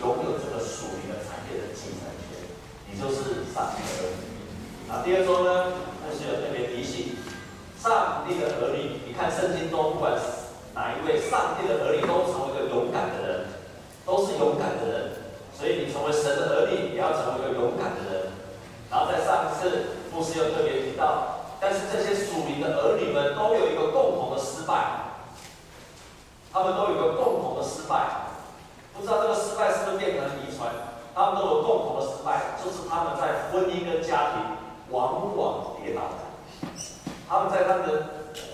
[0.00, 2.48] 拥有这个属灵的产业的继承权，
[2.88, 4.24] 你就是上帝的儿女。
[4.88, 7.20] 啊，第二周呢，那是有特别提醒，
[7.76, 10.24] 上帝的儿女，你看圣经中，不管是
[10.72, 13.46] 哪一位上帝的儿女，都成为一个勇敢的人，
[14.06, 15.12] 都是勇敢的人。
[15.52, 18.32] 所以你成为神的儿女，也要成为一个勇敢的人。
[18.90, 25.12] 然后在上一次，牧师又特别提到，但是这些属灵的儿女们都有一个共同的失败，
[26.50, 28.32] 他们都有一个共同的失败，
[28.96, 29.34] 不知道这个
[32.64, 34.56] 就是他们在婚姻跟家庭
[34.90, 36.28] 往往跌倒的，
[37.28, 37.90] 他们在他们的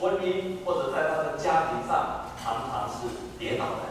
[0.01, 3.91] 婚姻或者在他们的家庭上常常是跌倒的，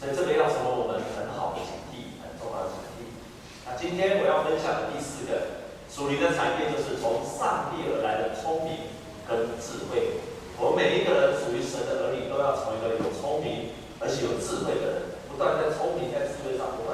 [0.00, 3.10] 所以这个要成为我们很好的警惕，很重要的警惕。
[3.66, 8.88] 那今天我要分享的第四个属灵的产业，就是从上帝而来的聪明
[9.28, 10.20] 跟智慧。
[10.56, 16.93] 我们每一个人属于神的儿女，都要成为一个有聪明而且有智慧的人，不断在聪明在智慧上不断。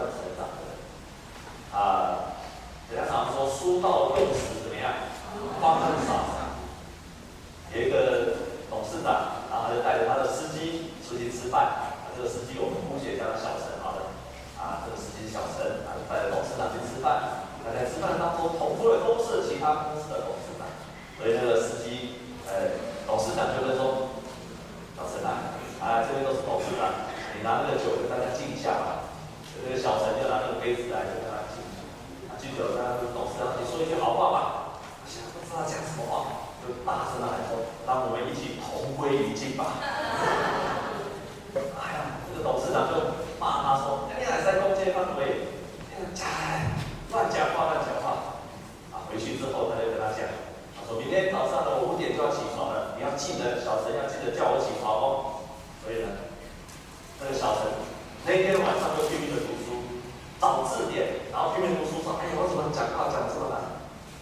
[61.54, 63.60] 拼命读书说，哎呀，我怎么讲话讲这么难，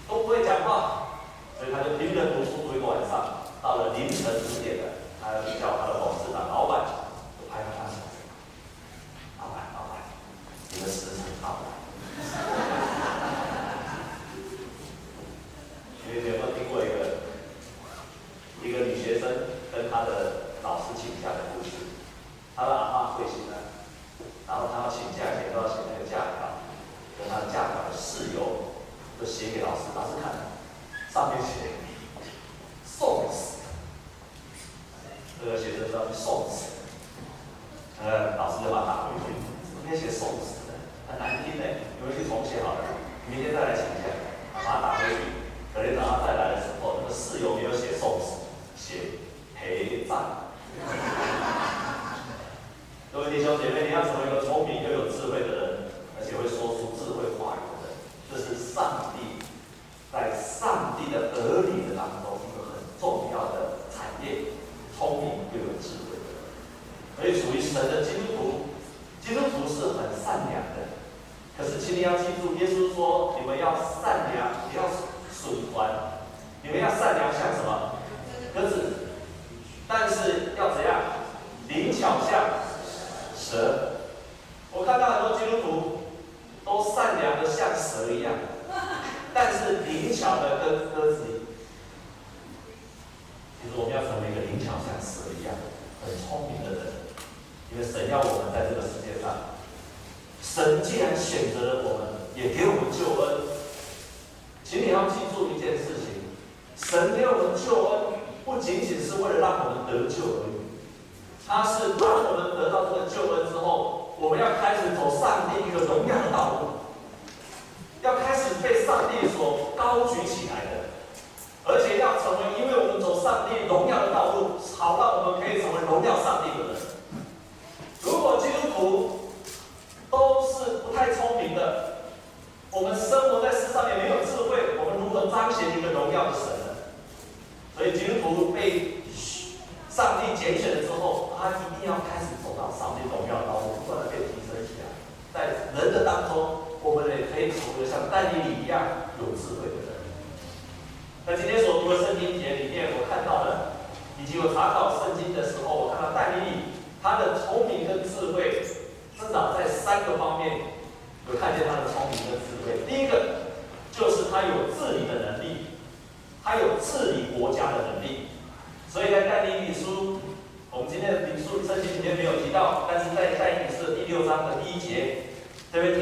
[0.09, 1.19] 都不会讲话，
[1.59, 2.68] 所以他就拼命读书。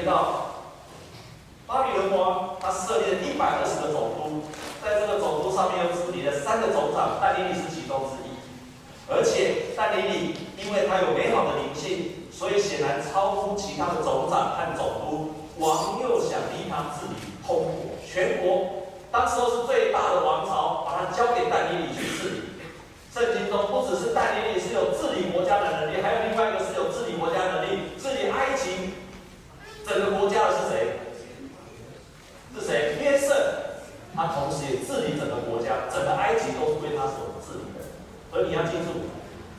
[0.07, 0.47] 到。
[1.67, 4.47] 巴比伦王他设立了一百二十个总督，
[4.83, 8.39] 在这个总督上面又治理了三个总长，但以理是其中之一。
[9.11, 15.35] 而且但以理因为他有美好的灵性，所以显然超乎其他的总长和总督。
[15.59, 17.17] 王又想立他治理
[17.47, 22.43] 通国全国，当时候是最大的王朝，把它交给但以理去治理。
[23.11, 28.93] 圣经中不只是但以理是有治理国家的能力，还有另外一个是有治理国家能力，治理埃及
[29.87, 30.99] 整个国家的是谁？
[32.59, 32.99] 是谁？
[33.01, 33.79] 约瑟，
[34.17, 37.87] 他同时也治理整个国家，整个埃及都是归他所治理的。
[38.33, 39.07] 而你要记住，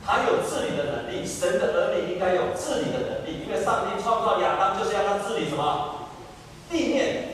[0.04, 1.24] 他有治理的能力。
[1.24, 6.10] 神的儿女应该有治理的能力，因为上帝创造亚当就是要他治理什么？
[6.70, 7.28] 地面。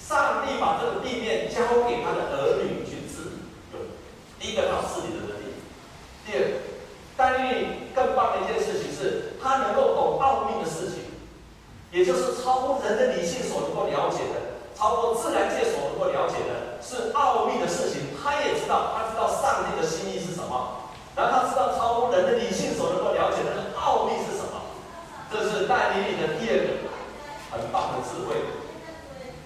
[0.00, 3.36] 上帝把这个地面交给他的儿女去治理。
[3.72, 3.78] 有
[4.38, 5.52] 第一个，他有治理的能力。
[6.26, 6.40] 第二，
[7.16, 11.01] 但愿更棒的一件事情是，他能够懂奥秘的事情，
[11.92, 14.50] 也就是超乎人的理性所能够了解的。
[14.74, 24.58] 超过自然界所能够了解的是奥秘的事情，他也知道，他知道上帝的心意是什么，然后他知道超乎人的理性所能够了解的奥秘是什么。
[25.30, 26.90] 这是但以理的第二个
[27.52, 28.42] 很棒的智慧。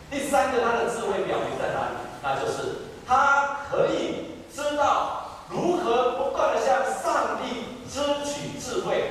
[0.08, 1.96] 第三个，他的智慧表明在哪里？
[2.22, 9.10] 那就是他可以知道如何不断地向上帝争取智慧。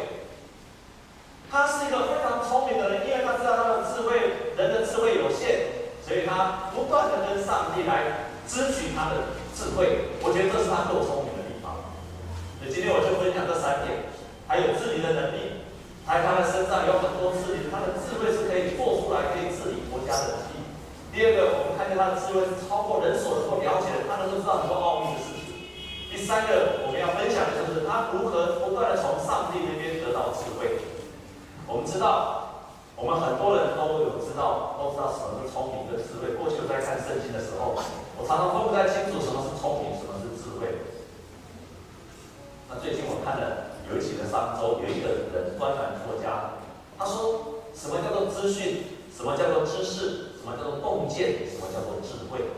[1.52, 4.18] 他是一个非常聪明的人，因为他知道他的智慧，
[4.58, 5.86] 人的智慧有限。
[6.06, 11.82] 所以他不断的跟上帝来支取他的智慧，我觉得这是他够聪明的地方。
[12.62, 14.14] 所以今天我就分享这三点，
[14.46, 15.66] 还有治理的能力，
[16.06, 20.46] 还有他的身上有很多治理，他的智慧是可以做出来可以治理国家的。
[21.10, 25.58] 第二个，我们看见他的智慧是超过人所能够了解的，他能够知道很多奥秘的事情。
[26.14, 30.86] 第三个，我们要分享的就是他如何不断的从上帝那边得到智慧。
[31.66, 32.46] 我们知道。
[32.98, 36.36] 我们很多人都有知道，都知道什么是聪明跟智慧。
[36.36, 37.72] 过去我在看圣经的时候，
[38.20, 40.92] 我常常分不太清楚什么是聪明，什么是智慧。
[42.68, 46.60] 那最近我看了有一期的商周，有一个人专栏作家，
[47.00, 52.52] 他说什么叫做资讯，什么叫做知识，什么叫做洞见，什么叫做智慧。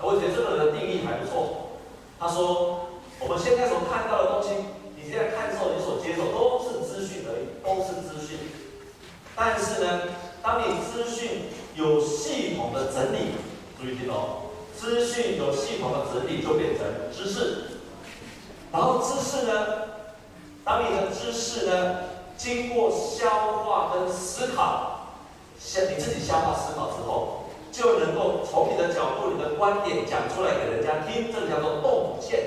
[0.00, 1.76] 我觉得这个人的定义还不错。
[2.16, 2.88] 他说
[3.20, 4.64] 我们现在所看到的东西，
[4.96, 8.48] 你现在看的时候，你所接受都是资讯而已，都是资讯。
[9.36, 10.07] 但是呢，
[12.98, 13.30] 整理，
[13.80, 17.78] 注意听哦，资讯有系统的整理就变成知识。
[18.72, 19.54] 然后知识呢，
[20.64, 22.00] 当你的知识呢
[22.36, 25.14] 经过消化跟思考，
[25.60, 32.40] 先你自己消化思考之后，就能够从你的角度、你的观点讲出来给人家听，这个叫做洞见，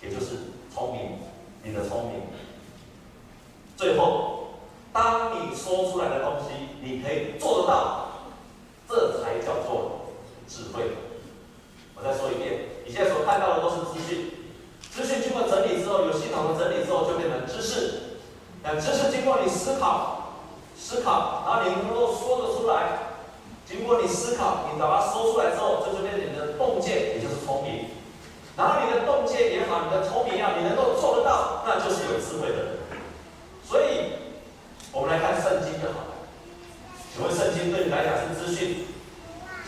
[0.00, 1.18] 也就是聪明，
[1.62, 2.22] 你的聪明。
[3.76, 4.32] 最后。
[4.96, 8.08] 当你说出来的东西，你可以做得到，
[8.88, 10.08] 这才叫做
[10.48, 10.96] 智慧。
[11.94, 14.32] 我再说一遍，你现在所看到的都是资讯，
[14.90, 18.16] 资讯经过整理之后，有系统的整理之后，就变成知识。
[18.62, 20.40] 那知识经过你思考，
[20.74, 23.20] 思考，然后你能够说得出来，
[23.68, 27.92] 经过你思考，你把它说出来之后，这就变成你的洞见，也就是聪明。
[28.56, 32.66] 然后你的洞见也好，你的聪明也好，你能够做得到，那就是有智慧的人。
[33.62, 34.24] 所以。
[34.92, 36.14] 我们来看圣经就好了。
[37.12, 38.86] 请问圣经对你来讲是资讯、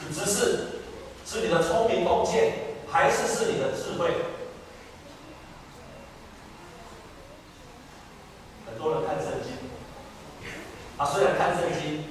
[0.00, 0.81] 是知识、
[1.26, 2.55] 是你的聪明洞见，
[2.89, 4.09] 还是是你的智慧？
[8.65, 9.53] 很多人看圣经，
[10.97, 12.05] 他虽然看圣经，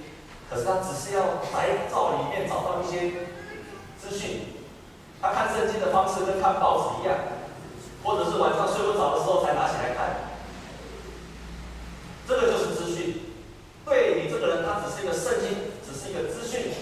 [0.47, 3.25] 可是他只是要在灶里面找到一些
[3.97, 4.41] 资讯。
[5.19, 7.17] 他看圣经的方式跟看报纸一样，
[8.03, 10.27] 或者是晚上睡不着的时候才拿起来看。
[12.27, 13.21] 这个就是资讯，
[13.85, 16.73] 对你这个人，他只是一个圣经，只是一个资讯。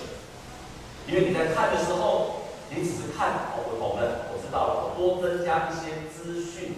[1.16, 6.76] 因为你在看的时候，你只是看，哦，我懂了，我知道了，我多增加一些资讯。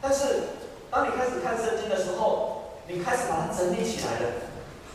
[0.00, 0.54] 但是，
[0.88, 4.46] 当你开始看圣经的时候，你开始把它整理起来了。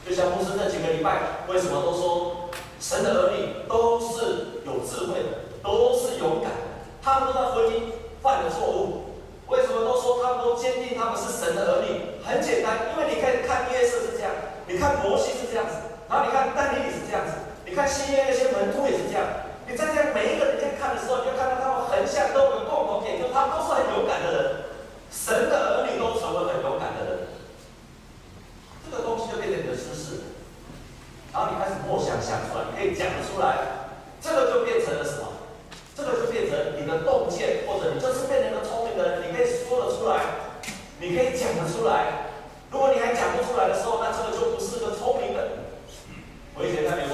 [0.08, 2.48] 就像牧师那几个礼拜，为什么都说
[2.80, 6.88] 神的儿女都是有智慧的，都是勇敢的？
[7.04, 7.92] 他们都在婚姻
[8.24, 9.20] 犯了错误。
[9.52, 12.24] 为什么都说他们都坚定他们是神的儿女？
[12.24, 14.32] 很简单，因为你可以看约瑟是这样，
[14.66, 15.76] 你看摩西是这样子，
[16.08, 17.45] 然后你看但以理是这样子，
[17.75, 19.27] 看新约那些门徒也是这样。
[19.67, 24.39] 你站在每一个人在看的时候，你就看到他们横向都有共同点，就他们都是很勇敢的人。
[25.12, 27.12] 神的儿女都成为很勇敢的人，
[28.84, 30.36] 这个东西就变成你的知识，
[31.32, 35.36] 然后你开始默想想出来，你可以讲得出来，这个就变成了什么？
[35.96, 40.20] 这个就变成你的洞见，或者你就是变成一个聪明的人，你可以说得出来，
[41.00, 42.27] 你可以讲得出来。
[42.70, 45.72] 如果你还讲不出来的时候，那这个就不是个聪明的。
[46.60, 47.05] 我以前在美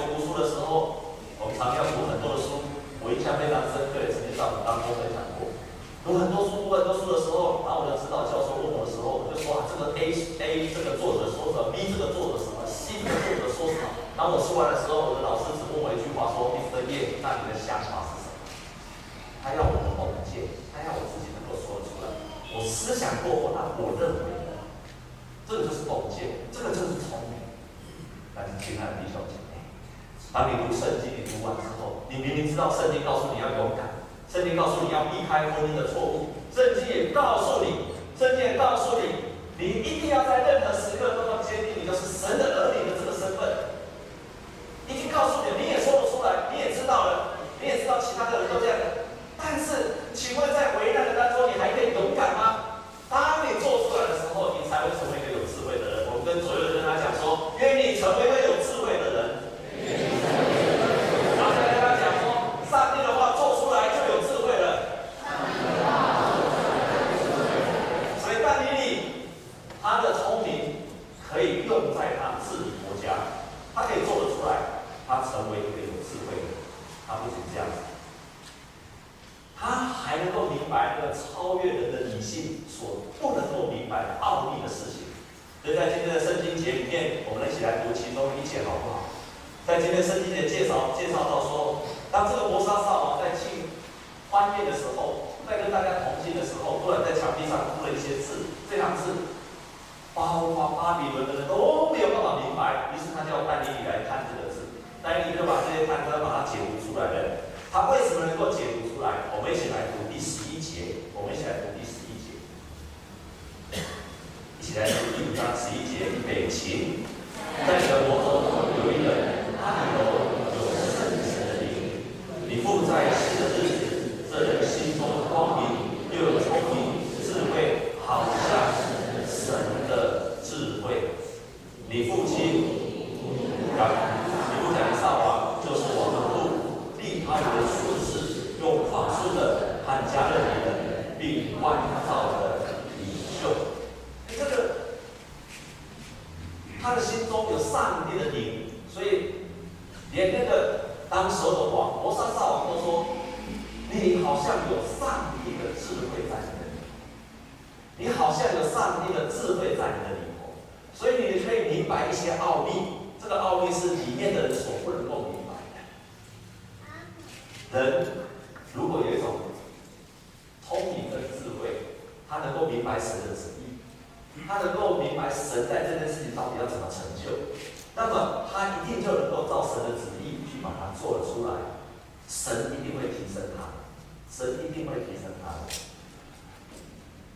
[184.31, 185.67] 是一定会提升他的。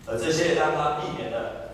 [0.08, 1.65] 而这些让他避免了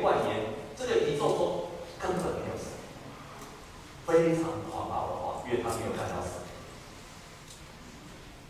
[0.00, 2.76] 怪言，这个一座座根本没有死，
[4.06, 6.44] 非常狂傲的话，因为他没有看到死。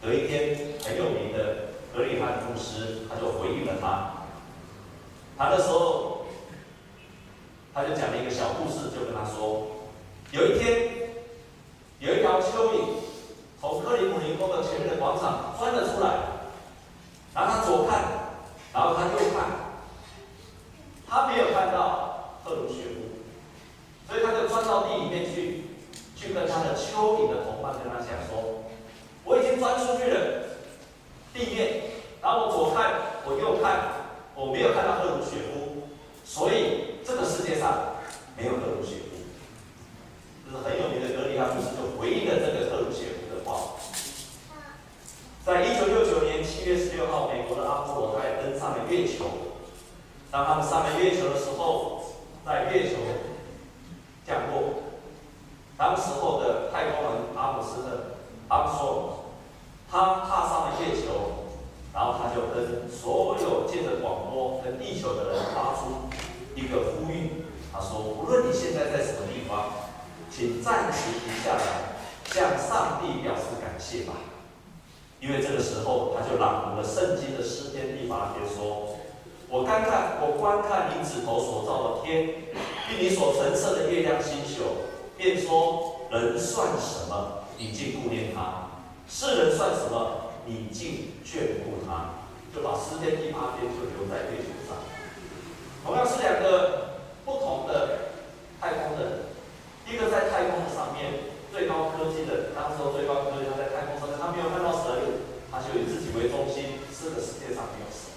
[0.02, 4.12] 有一天很有名的格里汉牧师，他就回忆了他，
[5.38, 6.26] 他那时候
[7.72, 9.66] 他就讲了一个小故事，就跟他说，
[10.32, 10.95] 有一天。
[51.46, 52.02] 之后，
[52.44, 52.96] 在月球
[54.26, 54.82] 降落，
[55.78, 58.16] 当时候的太空人阿姆斯特
[58.48, 58.86] 阿姆斯特
[59.88, 61.46] 他踏上了月球，
[61.94, 66.10] 然后他就跟所有借着广播跟地球的人发出
[66.56, 69.70] 一个呼吁，他说：“无论你现在在什么地方，
[70.28, 74.14] 请暂时停下来，向上帝表示感谢吧。”
[75.22, 78.96] 因为这个时候，他就朗读了圣经的诗篇第八篇，说
[79.48, 82.32] ：“我观看，我观看你指头所造的天，
[82.88, 87.44] 并你所陈设的月亮星宿，便说：人算什么？
[87.58, 88.72] 你竟顾念他；
[89.04, 90.32] 世人算什么？
[90.46, 92.24] 你竟眷顾他。”
[92.56, 94.80] 就把诗篇第八篇就留在月球上。
[95.84, 98.16] 同样是两个不同的
[98.58, 99.28] 太空人，
[99.84, 101.36] 一个在太空上面。
[101.52, 105.20] 最高科技的，当时候最高科技，他在太空上面，他没有看到神，
[105.52, 108.16] 他就以自己为中心，这个世界上没有神。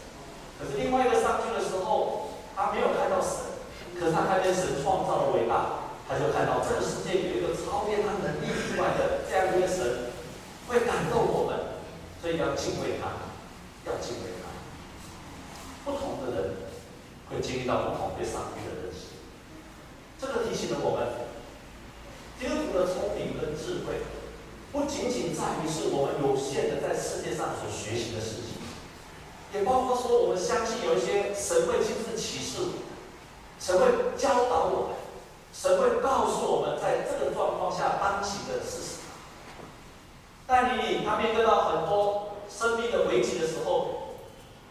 [0.59, 2.18] 可是另外一个上去的时候，
[2.59, 3.55] 他没有看到神，
[3.97, 10.11] 可是他看见神创造的伟大，他就看到这个世界有一个超越他能力之外的这样一个神，
[10.67, 11.79] 会感动我们，
[12.19, 13.31] 所以要敬畏他，
[13.87, 14.51] 要敬畏他。
[15.85, 16.51] 不同的人
[17.31, 19.15] 会经历到不同对上帝的认识，
[20.19, 21.31] 这个提醒了我们。
[22.37, 24.03] 基督徒的聪明跟智慧，
[24.73, 28.48] 不仅仅在于是我们有限的在世界上所学习的事情，
[29.53, 32.59] 也包括说我们相信有一些神会亲自启示，
[33.59, 33.85] 神会
[34.17, 34.97] 教导我们，
[35.53, 39.65] 神会告诉我们在这个状况下当行的是什么。
[40.45, 44.15] 但你他面对到很多生命的危机的时候，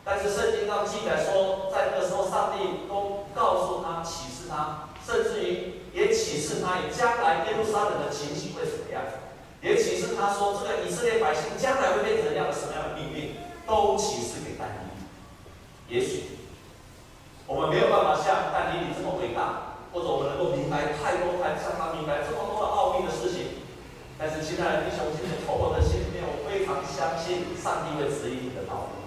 [0.04, 5.74] 但是圣经上记载说，在那个时候上帝都告诉他启示他，甚至于。
[5.90, 9.02] 也启示他，以将来耶路撒冷的情形会怎么样？
[9.62, 13.34] 也启示他说，这个以色列百姓将来会变成怎样的什么样的命运，
[13.66, 14.47] 都启示给
[15.88, 15.94] 理。
[15.94, 16.22] 也许
[17.46, 23.64] 我们没有办法像但以理这么伟大，或者我们能够明白太多太像他明白这么多的奥秘的事情。
[24.18, 28.98] 但是，亲爱的弟兄姐妹，从我的心里面，我非常相信上帝会指引你的道路。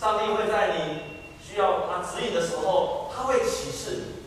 [0.00, 4.18] 上帝会在你需要他指引的时候，他会启示你。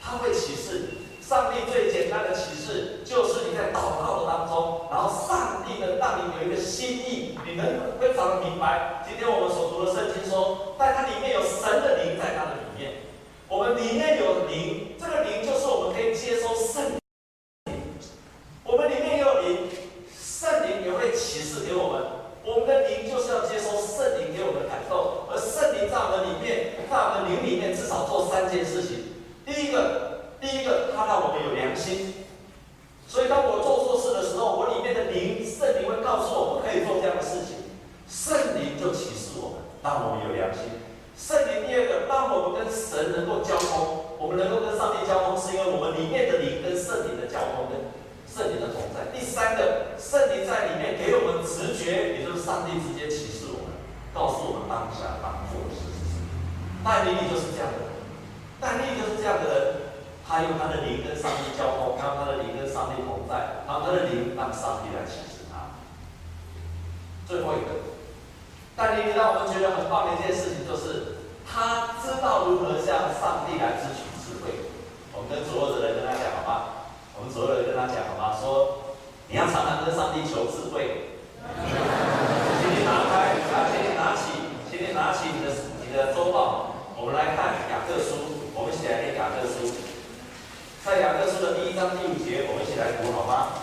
[0.00, 9.02] 他会启示，上帝最简单的启示就是你在祷告的当中，然后上帝能让你有一个心意，你能非常的明白。
[9.02, 13.02] 今天我们所读的圣经说，在它里面有神的灵在它的里面，
[13.48, 16.94] 我们里面有灵，这个灵就是我们可以接收圣
[17.66, 17.74] 灵，
[18.62, 19.66] 我们里面也有灵，
[20.14, 22.02] 圣灵也会启示给我们，
[22.44, 29.16] 我们的灵就是要接收圣灵给我们的感动，而圣灵在我们里面，在我们灵里面至少做三件事情。
[29.46, 32.26] 第一个，第一个，他让我们有良心，
[33.06, 37.54] 所以当我做错事的时候，我里面的灵圣灵会告诉我不可以做这样的事情，
[38.10, 40.82] 圣灵就启示我们，让我们有良心。
[41.16, 47.78] 圣灵第二个，让我们跟神能够交通，我们能够跟上帝交通，是因为我们里面的灵跟圣灵的交通跟
[48.26, 49.06] 圣灵的同在。
[49.14, 53.78] 第三个，圣灵在里面给我们直觉，也就是上帝直接启示我们，
[54.10, 56.26] 告诉我们当下当做的事是什么。
[56.82, 57.86] 但以理就是这样的。
[58.58, 59.94] 但以理就是这样的人，
[60.26, 65.78] 他用他的灵跟上帝交通，他用他的灵跟上帝同在，他用他的灵让上帝来启示他。
[67.30, 67.94] 最后一个，
[68.74, 74.02] 但丽丽让我们觉得很棒的一件事情就是，他知道如何向上帝来支取。
[75.28, 76.50] 跟左右的人跟他讲好吗？
[77.18, 78.36] 我们左右的人跟他讲好吗？
[78.40, 78.96] 说
[79.28, 81.12] 你要常常跟上帝求智慧。
[82.58, 85.50] 请你拿开，啊，请你拿起，请你拿起你的
[85.82, 88.50] 你的周报，我们来看雅各书。
[88.56, 89.68] 我们一起来念雅各书，
[90.82, 93.62] 在雅各书的第一章第五节，我们一起来读好吗？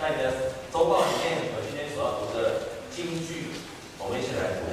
[0.00, 3.54] 在你的周报里面，我今天所要读的金句，
[3.98, 4.66] 我们一起来读。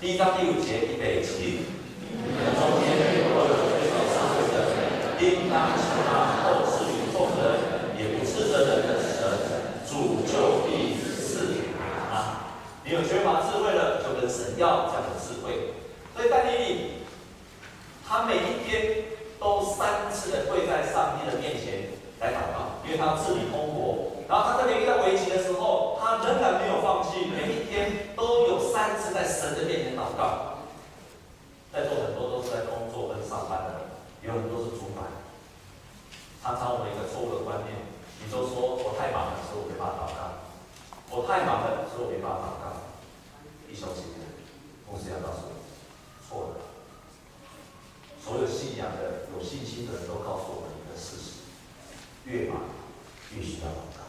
[0.00, 1.66] 第一章第五节，预备起。
[2.12, 3.71] 中间有，
[5.52, 9.20] 当向他后赐与众人，也不是真人的神，
[9.86, 12.48] 主就必赐给他。
[12.84, 15.74] 你有缺乏智慧的，就跟神要讲的智慧。
[16.16, 16.92] 所以但以理。
[18.04, 19.04] 他每一天
[19.40, 24.20] 都三次的跪在上帝的面前来祷告，因为他要治理通国。
[24.28, 30.60] 然后他特别遇到危急的时候，他仍然没有放弃，每一天都有三次在神的面前祷告。
[31.72, 35.08] 在座很多都是在工作跟上班的人，有很多是主管。
[36.44, 37.72] 常常我们一个错误的观念，
[38.20, 40.36] 你都说我太忙了，所以我没办法祷告；
[41.08, 42.92] 我太忙了，所以我没办法祷告。
[43.64, 44.28] 弟兄姐妹，
[44.84, 45.56] 牧师要告诉你，
[46.28, 46.60] 错了。
[49.42, 51.42] 信心的人都告诉我们一个事实：
[52.24, 52.62] 越忙
[53.34, 54.00] 越需要祷告，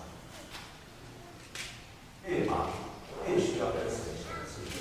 [2.26, 2.70] 越忙
[3.28, 4.72] 越需要跟神求智慧。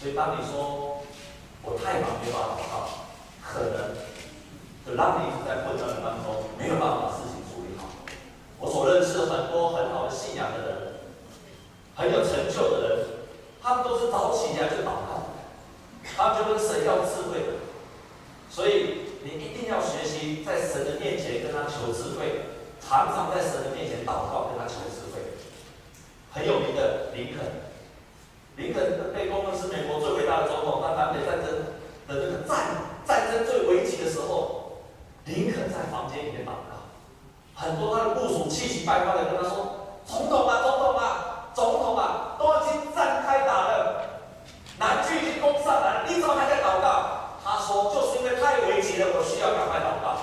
[0.00, 1.02] 所以当你说
[1.62, 2.88] 我太忙没办法祷告，
[3.42, 3.96] 可能
[4.86, 7.86] 就让你在混乱当中没有办法事情处理好。
[8.58, 10.74] 我所认识很多很好的信仰的人，
[11.94, 13.06] 很有成就的人，
[13.62, 15.38] 他们都是早起来就祷告，
[16.16, 17.62] 他们就跟神要智慧。
[18.50, 22.50] 所以你一定要学习在神的面前跟他求智慧，
[22.82, 25.22] 常常在神的面前祷告，跟他求智慧。
[26.34, 27.46] 很有名的林肯，
[28.56, 30.82] 林肯被公认是美国最伟大的总统。
[30.82, 31.46] 他南北战争
[32.10, 33.57] 的这个战战争最，
[35.28, 36.88] 林肯在房间里面祷告，
[37.54, 44.08] 很多他的部属气急败坏的跟他说：“总统啊，总统啊，总统啊，都已经战开打了，
[44.78, 50.20] 南军已经攻上来了，你怎么还在祷告？”他说：“就是因为太危急了，我需要赶快祷告。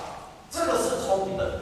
[0.49, 1.53] 这个是聪明的人，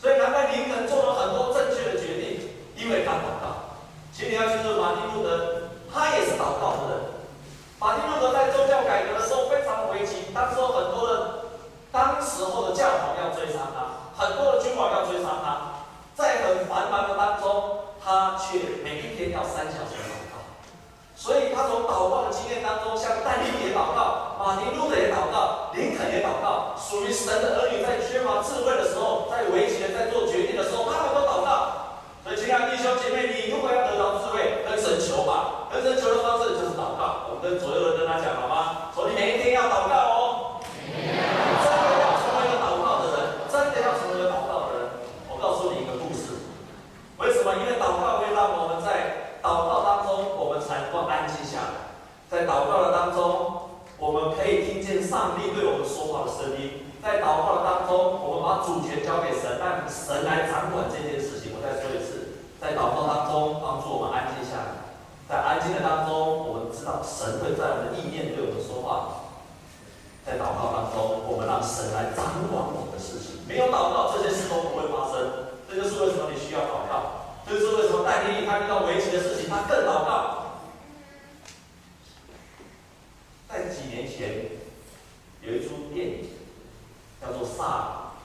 [0.00, 3.76] 所以难怪林肯做了很多正确的决定，因为他祷告。
[4.12, 6.96] 其实你要记住，马丁路德他也是祷告的人。
[7.78, 11.44] 马丁路德在宗教改革的时候非常危急，当时候很多的
[11.92, 15.84] 当时候的教皇要追杀他，很多的君王要追杀他，
[16.16, 20.00] 在很繁忙的当中，他却每一天要三小时。”
[21.16, 31.96] 所以他从祷告的经验当中，像但以理也祷告，马丁路德也祷告，林肯也祷告，属于神的儿女在缺乏智慧的时候，在危急的在做决定的时候，他们都祷告。
[32.22, 37.32] 所以亲爱的弟兄姐妹，你如果要得到智慧，跟神求吧，跟神求的方式就是祷告。
[37.32, 38.92] 我们跟左右的人跟他讲好吗？
[38.94, 40.20] 说你每一天要祷告哦，
[40.84, 45.00] 真的要成为一个祷告的人，真的要成为一个祷告的人。
[45.32, 46.44] 我告诉你一个故事，
[47.16, 47.56] 为什么？
[47.56, 49.24] 因为祷告会让我们在。
[49.46, 51.94] 祷告当中，我们才能够安静下来。
[52.26, 56.90] 在祷告的当中，我们可以听见上帝对我们说话的声音。
[56.98, 61.54] 在祷告的当中，我们把主权交给神，让神来掌管这件事情。
[61.54, 64.82] 我再说一次，在祷告当中，帮助我们安静下来。
[65.30, 66.10] 在安静的当中，
[66.42, 69.30] 我们知道神会在我们的意念对我们说话。
[70.26, 73.42] 在祷告当中，我们让神来掌管我们的事情。
[73.48, 75.50] 没有祷告，这些事都不会发生。
[75.68, 77.42] 这就是为什么你需要祷告。
[77.46, 80.62] 这就是为什么但以理他遇到危急的事情，他更祷告。
[83.48, 84.62] 在几年前，
[85.42, 86.30] 有一出电影
[87.20, 87.64] 叫做《萨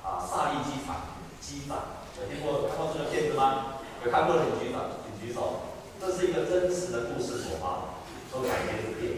[0.04, 1.78] 啊萨利机场机长》，
[2.22, 3.78] 有听过看过这个片子吗？
[4.04, 5.62] 有看过的请举手，请举手。
[6.02, 7.94] 这是一个真实的故事所发
[8.32, 9.18] 所改编的电影。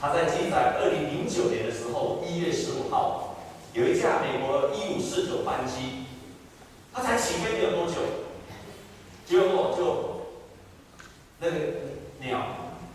[0.00, 3.36] 他在记载二零零九年的时候，一月十五号，
[3.74, 6.04] 有一架美国一五四九班机，
[6.92, 7.94] 他才起飞没有多久。
[9.24, 10.28] 结果就
[11.40, 11.56] 那个
[12.20, 12.40] 鸟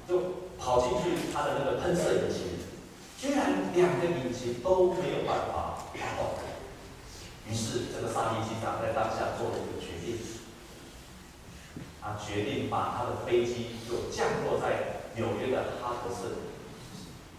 [0.08, 0.20] 就
[0.60, 2.44] 跑进去它的那个喷射引擎，
[3.20, 6.34] 居然两个引擎都没有办法发动。
[7.50, 10.18] 于是这个萨利机长在当下做了一个决定，
[12.02, 16.32] 他决定把他的飞机就降落在纽约的哈德逊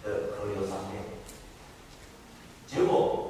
[0.02, 1.02] 的河流上面。
[2.66, 3.23] 结果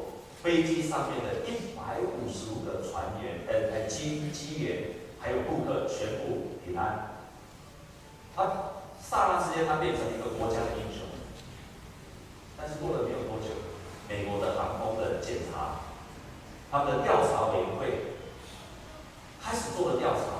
[0.45, 4.83] 飞机上面的一百五十五个船员，呃呃机机员。
[5.25, 7.17] 还有顾客全部平安，
[8.37, 8.45] 他
[9.01, 11.09] 刹那之间，他变成一个国家的英雄。
[12.59, 13.57] 但是过了没有多久，
[14.07, 15.81] 美国的航空的检查，
[16.71, 18.13] 他们的调查委员会
[19.43, 20.34] 开始做了调查，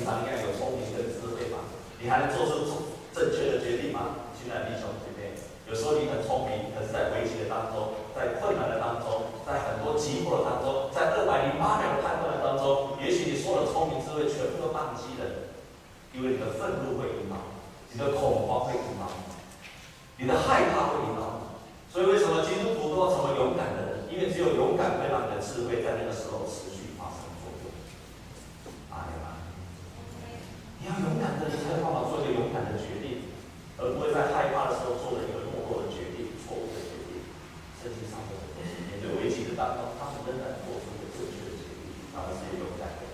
[0.00, 1.68] 平常一样有聪明跟智慧吗？
[2.00, 4.32] 你还能做出正确的决定吗？
[4.32, 5.36] 亲爱的弟兄姐妹，
[5.68, 15.52] 有时候你很聪明，可是在危机的当中，在困难的当中，在很多急迫的当中，在二百零八秒的判断的当中，也许你所有的聪明智慧全部都宕机了，
[16.16, 17.36] 因为你的愤怒会引导
[17.92, 18.00] 你。
[18.00, 19.04] 的恐慌会引导
[20.16, 24.08] 你，的害怕会引导你，所以为什么基督徒都要成为勇敢的人？
[24.08, 27.68] 因为只有勇敢会让你的智慧在那个时候持续发生作用。
[28.96, 29.20] 阿门。
[30.80, 31.58] 你要勇敢的。
[31.58, 32.78] 人才有办法做一个勇敢的。
[32.78, 33.34] 决定，
[33.74, 34.78] 而不会在害怕的。
[34.78, 35.90] 时候做了一个懦弱的。
[35.90, 36.78] 决定、错误的。
[36.86, 37.26] 决定。
[37.82, 39.58] 圣经上的面对危机的。
[39.58, 41.58] 当中，他们仍然做出了正确的。
[41.58, 43.10] 决定，他们是勇敢的。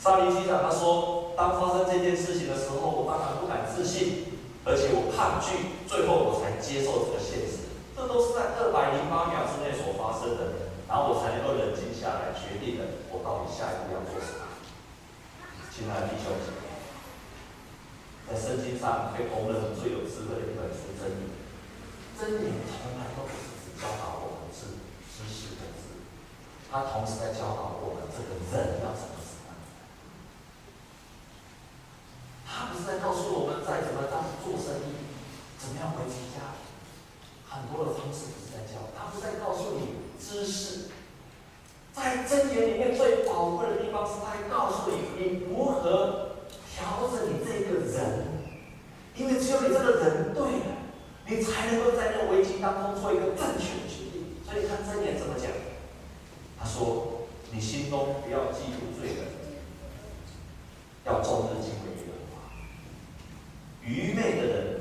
[0.00, 1.36] 上帝记上他说。
[1.36, 2.54] 当发生这件事情的。
[2.54, 7.74] 时候，我当然不敢置信，而且我抗拒，最后我才接受这个现实。
[7.90, 14.46] 这都是在二百零八秒之内所发生的，然后我才能够冷静下来，决定了我到底下一步要做什么。
[15.74, 16.14] 亲爱的。
[16.14, 16.54] 弟兄姐，
[18.26, 21.28] 在圣经上被公认最有智慧的一本书《箴言》，
[22.16, 24.80] 箴言从来都不是只教导我们知
[25.12, 26.00] 知识的字，
[26.72, 29.52] 它同时在教导我们这个人要怎么怎么。
[32.46, 34.94] 他不是在告诉我们，在怎么当做生意，
[35.58, 36.70] 怎么样维持家庭，
[37.50, 40.88] 很多的方式不是在教，他不是在告诉你知识，
[41.92, 46.33] 在箴言里面最宝贵的地方是，他在告诉你你如何
[46.74, 48.02] 调整你这个人，
[49.14, 50.66] 因为只有你这个人对了，
[51.26, 54.34] 你才能够在那个危机当中做一个正确的决定。
[54.44, 55.46] 所以你看箴言怎么讲？
[56.58, 59.26] 他说：“你心中不要记住罪人，
[61.04, 61.76] 要终日敬畏。”
[63.86, 64.80] 愚昧的人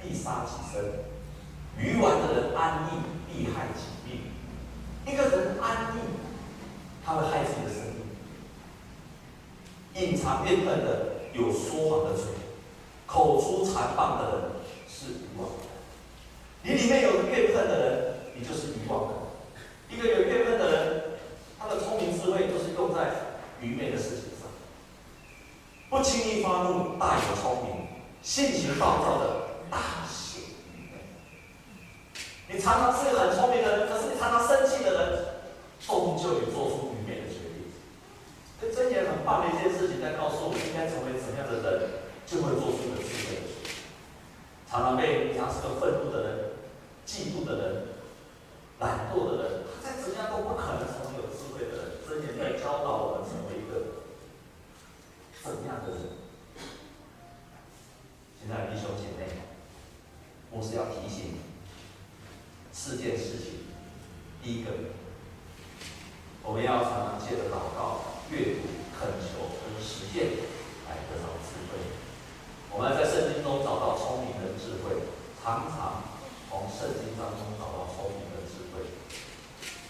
[0.00, 1.00] 必杀己身，
[1.76, 2.90] 愚顽的人安逸
[3.26, 4.30] 必害己命。
[5.04, 5.98] 一个人安逸，
[7.04, 7.96] 他会害自己的生命。
[10.00, 12.26] 隐藏怨恨的有说谎的嘴，
[13.04, 14.34] 口出谗谤的人
[14.88, 15.54] 是愚妄的。
[16.62, 19.14] 你里面有怨恨的人，你就是愚妄的。
[19.90, 21.02] 一个有怨恨的人，
[21.58, 23.10] 他的聪明智慧都是用在
[23.60, 24.46] 愚昧的事情上。
[25.90, 27.84] 不轻易发怒，大有聪明。
[28.22, 29.24] 性情暴躁的
[29.70, 30.42] 大显
[30.74, 30.94] 愚昧。
[32.50, 35.46] 你常常是个很聪明的人，可是你常常生气的人，
[35.78, 37.70] 终究你做出愚昧的决定。
[38.58, 43.70] 这箴言很棒的一件事情，在告诉我们应该成为怎样的人，就会做出一个智慧的决定。
[44.66, 46.58] 常常被你常是个愤怒的人、
[47.06, 47.94] 嫉妒的人、
[48.80, 52.02] 懒惰的人，他再怎样都不可能成为有智慧的人。
[52.02, 54.02] 箴言在教导我们成为一个
[55.44, 56.18] 怎样的人。
[58.38, 59.20] 亲爱的弟兄姐妹，
[60.52, 61.38] 我是要提醒你
[62.86, 63.66] 四件事情。
[64.38, 64.70] 第一个，
[66.46, 70.38] 我们要常常借着祷告、阅读、恳求和实践
[70.86, 71.82] 来得到智慧。
[72.70, 75.02] 我们要在圣经中找到聪明的智慧，
[75.42, 76.14] 常常
[76.46, 78.86] 从圣经当中找到聪明的智慧。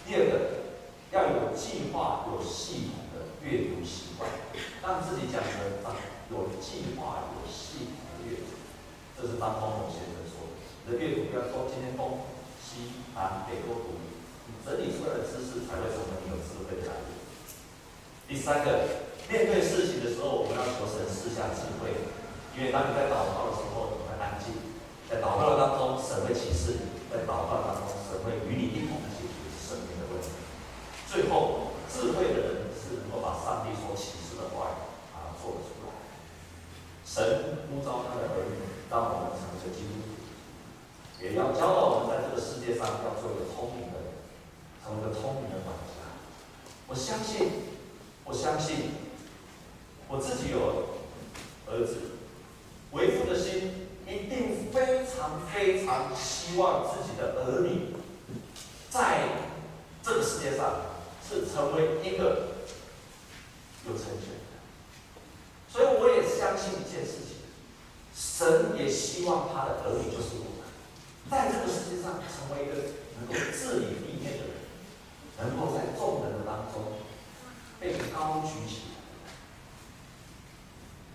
[0.01, 0.65] 第二个，
[1.13, 4.25] 要有计划、有系统的阅读习惯，
[4.81, 5.93] 让自己讲得长，
[6.33, 8.09] 有计划、有系统。
[9.17, 10.53] 这是张光宏先生说的
[10.85, 12.21] ：“你的阅读不要说今天东
[12.61, 13.97] 西南北都读，
[14.45, 17.17] 你整理出来的知识才会成为你有智慧的来源。”
[18.29, 21.91] 第三个，面对事情的时候，我们要求神赐下智慧，
[22.55, 24.55] 因为当你在祷告的时候，你会安静；
[25.11, 30.31] 在祷告的当中，神会启示你；在祷告当中，神会与你一同解决生命的问题。
[31.11, 35.91] 最后，智慧的人是能够把上帝所启示的话语把它做出来。
[37.03, 38.63] 神呼召他的儿女。
[38.87, 40.15] 让我们成为基督徒，
[41.19, 44.15] 也要教导我们在这个世界上要做一个聪明的人，
[44.79, 46.15] 成为一个聪明的管家。
[46.87, 47.76] 我相信，
[48.27, 48.91] 我相信，
[50.09, 50.99] 我自己有
[51.65, 51.95] 儿子，
[52.91, 57.95] 为父的心一定非常非常希望自己的儿女，
[58.89, 59.29] 在
[60.03, 60.81] 这个世界上
[61.23, 62.51] 是成为一个
[63.87, 64.59] 有成就的。
[65.71, 67.37] 所以我也相信一件事情。
[68.13, 70.67] 神也希望他的儿女就是我们，
[71.31, 74.57] 在这个世界上成为一个能够治理地面的人，
[75.39, 76.97] 能够在众人的当中
[77.79, 78.97] 被高举起来。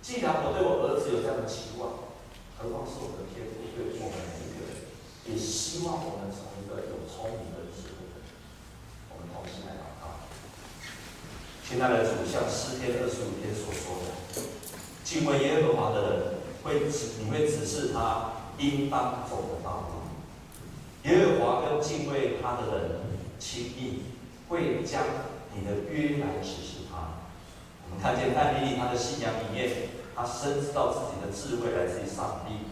[0.03, 2.11] 既然我对我儿子有这样的期望，
[2.59, 4.87] 何况是我的天父对我们每一个人，
[5.27, 8.27] 也希望我们成为一个有聪明的智慧的人。
[9.11, 10.27] 我们同心来祷告。
[11.67, 14.43] 亲亲爱的主，像诗篇二十五篇所说的，
[15.03, 21.11] 敬畏耶和华的人会指，你会指示他应当走的道路。
[21.11, 23.01] 耶和华跟敬畏他的人
[23.39, 24.03] 亲密，
[24.51, 25.03] 会将
[25.55, 27.25] 你的约来指示他。
[27.85, 32.65] 我们看见艾米丽，她的信仰里面，她深知道自己的智慧来自于上帝，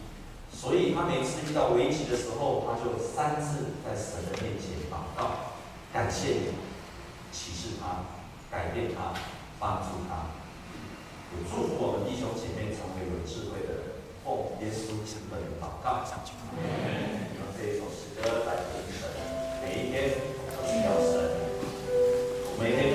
[0.49, 5.53] 所以她每次遇到危机的时候，她就三次在神的面前祷告，
[5.93, 6.57] 感谢你，
[7.31, 8.09] 启示他，
[8.49, 9.13] 改变他，
[9.59, 10.33] 帮助他。
[11.31, 13.83] 也祝福我们弟兄姐妹成为有智慧的人，
[14.25, 16.03] 奉耶稣基本祷告。
[16.03, 19.07] 用这一首诗歌来回神，
[19.63, 20.17] 每一天
[20.51, 21.30] 都需要神。
[22.61, 22.90] May